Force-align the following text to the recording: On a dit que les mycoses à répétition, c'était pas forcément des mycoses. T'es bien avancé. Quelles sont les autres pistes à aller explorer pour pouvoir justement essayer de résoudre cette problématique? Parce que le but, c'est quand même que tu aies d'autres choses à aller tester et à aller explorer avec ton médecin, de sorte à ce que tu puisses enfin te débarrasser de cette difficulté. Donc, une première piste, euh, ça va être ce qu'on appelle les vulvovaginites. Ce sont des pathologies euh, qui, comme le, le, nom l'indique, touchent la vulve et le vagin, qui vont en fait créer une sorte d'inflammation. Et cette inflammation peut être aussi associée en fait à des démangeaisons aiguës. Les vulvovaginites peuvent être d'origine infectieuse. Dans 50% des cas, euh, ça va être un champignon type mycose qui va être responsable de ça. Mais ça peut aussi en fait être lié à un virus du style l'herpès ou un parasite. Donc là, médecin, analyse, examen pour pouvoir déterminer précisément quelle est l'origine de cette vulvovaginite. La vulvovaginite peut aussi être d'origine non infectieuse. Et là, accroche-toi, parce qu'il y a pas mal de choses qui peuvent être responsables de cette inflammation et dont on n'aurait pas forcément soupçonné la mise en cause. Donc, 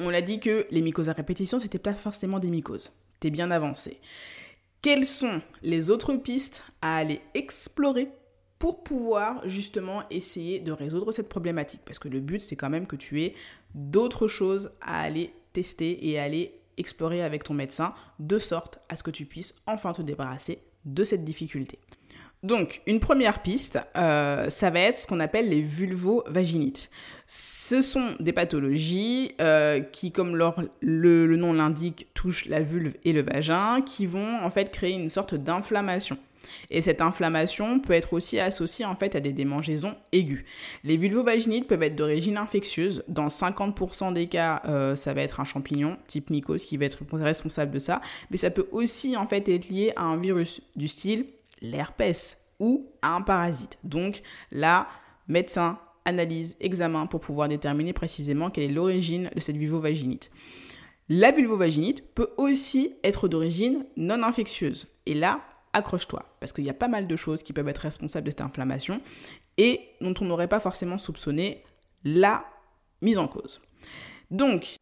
On 0.00 0.14
a 0.14 0.20
dit 0.20 0.40
que 0.40 0.66
les 0.70 0.80
mycoses 0.80 1.08
à 1.08 1.12
répétition, 1.12 1.58
c'était 1.58 1.78
pas 1.78 1.94
forcément 1.94 2.38
des 2.38 2.50
mycoses. 2.50 2.92
T'es 3.20 3.30
bien 3.30 3.50
avancé. 3.50 4.00
Quelles 4.80 5.04
sont 5.04 5.42
les 5.62 5.90
autres 5.90 6.14
pistes 6.14 6.62
à 6.82 6.96
aller 6.96 7.20
explorer 7.34 8.08
pour 8.58 8.84
pouvoir 8.84 9.46
justement 9.48 10.02
essayer 10.10 10.60
de 10.60 10.72
résoudre 10.72 11.12
cette 11.12 11.28
problématique? 11.28 11.82
Parce 11.84 11.98
que 11.98 12.08
le 12.08 12.20
but, 12.20 12.40
c'est 12.40 12.56
quand 12.56 12.70
même 12.70 12.86
que 12.86 12.96
tu 12.96 13.22
aies 13.22 13.34
d'autres 13.74 14.28
choses 14.28 14.70
à 14.80 15.00
aller 15.00 15.32
tester 15.52 16.08
et 16.08 16.18
à 16.18 16.22
aller 16.22 16.54
explorer 16.76 17.22
avec 17.22 17.44
ton 17.44 17.54
médecin, 17.54 17.92
de 18.20 18.38
sorte 18.38 18.78
à 18.88 18.96
ce 18.96 19.02
que 19.02 19.10
tu 19.10 19.26
puisses 19.26 19.56
enfin 19.66 19.92
te 19.92 20.02
débarrasser 20.02 20.62
de 20.84 21.04
cette 21.04 21.24
difficulté. 21.24 21.78
Donc, 22.44 22.82
une 22.86 23.00
première 23.00 23.42
piste, 23.42 23.80
euh, 23.96 24.48
ça 24.48 24.70
va 24.70 24.80
être 24.80 24.96
ce 24.96 25.08
qu'on 25.08 25.18
appelle 25.18 25.48
les 25.48 25.60
vulvovaginites. 25.60 26.88
Ce 27.26 27.82
sont 27.82 28.14
des 28.20 28.32
pathologies 28.32 29.32
euh, 29.40 29.80
qui, 29.80 30.12
comme 30.12 30.36
le, 30.36 30.46
le, 30.80 31.36
nom 31.36 31.52
l'indique, 31.52 32.06
touchent 32.14 32.46
la 32.46 32.60
vulve 32.60 32.94
et 33.04 33.12
le 33.12 33.22
vagin, 33.22 33.82
qui 33.82 34.06
vont 34.06 34.38
en 34.40 34.50
fait 34.50 34.70
créer 34.70 34.92
une 34.92 35.08
sorte 35.08 35.34
d'inflammation. 35.34 36.16
Et 36.70 36.80
cette 36.80 37.00
inflammation 37.00 37.80
peut 37.80 37.92
être 37.92 38.12
aussi 38.12 38.38
associée 38.38 38.84
en 38.84 38.94
fait 38.94 39.16
à 39.16 39.20
des 39.20 39.32
démangeaisons 39.32 39.96
aiguës. 40.12 40.44
Les 40.84 40.96
vulvovaginites 40.96 41.66
peuvent 41.66 41.82
être 41.82 41.96
d'origine 41.96 42.38
infectieuse. 42.38 43.02
Dans 43.08 43.26
50% 43.26 44.12
des 44.12 44.28
cas, 44.28 44.62
euh, 44.66 44.94
ça 44.94 45.12
va 45.12 45.22
être 45.22 45.40
un 45.40 45.44
champignon 45.44 45.96
type 46.06 46.30
mycose 46.30 46.64
qui 46.64 46.76
va 46.76 46.86
être 46.86 47.00
responsable 47.12 47.72
de 47.72 47.80
ça. 47.80 48.00
Mais 48.30 48.36
ça 48.36 48.50
peut 48.50 48.68
aussi 48.70 49.16
en 49.16 49.26
fait 49.26 49.48
être 49.48 49.68
lié 49.68 49.92
à 49.96 50.02
un 50.02 50.16
virus 50.16 50.62
du 50.76 50.88
style 50.88 51.26
l'herpès 51.62 52.44
ou 52.58 52.90
un 53.02 53.22
parasite. 53.22 53.78
Donc 53.84 54.22
là, 54.50 54.88
médecin, 55.28 55.78
analyse, 56.04 56.56
examen 56.60 57.06
pour 57.06 57.20
pouvoir 57.20 57.48
déterminer 57.48 57.92
précisément 57.92 58.50
quelle 58.50 58.64
est 58.64 58.74
l'origine 58.74 59.30
de 59.34 59.40
cette 59.40 59.56
vulvovaginite. 59.56 60.30
La 61.08 61.30
vulvovaginite 61.30 62.14
peut 62.14 62.30
aussi 62.36 62.94
être 63.02 63.28
d'origine 63.28 63.86
non 63.96 64.22
infectieuse. 64.22 64.88
Et 65.06 65.14
là, 65.14 65.40
accroche-toi, 65.72 66.24
parce 66.40 66.52
qu'il 66.52 66.64
y 66.64 66.70
a 66.70 66.74
pas 66.74 66.88
mal 66.88 67.06
de 67.06 67.16
choses 67.16 67.42
qui 67.42 67.52
peuvent 67.52 67.68
être 67.68 67.78
responsables 67.78 68.26
de 68.26 68.30
cette 68.30 68.40
inflammation 68.40 69.00
et 69.56 69.80
dont 70.00 70.14
on 70.20 70.24
n'aurait 70.24 70.48
pas 70.48 70.60
forcément 70.60 70.98
soupçonné 70.98 71.62
la 72.04 72.44
mise 73.02 73.18
en 73.18 73.28
cause. 73.28 73.60
Donc, 74.30 74.76